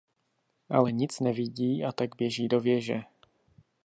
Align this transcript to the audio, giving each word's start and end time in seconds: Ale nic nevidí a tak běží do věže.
Ale 0.69 0.91
nic 0.93 1.19
nevidí 1.21 1.83
a 1.83 1.91
tak 1.91 2.15
běží 2.15 2.47
do 2.47 2.59
věže. 2.61 3.03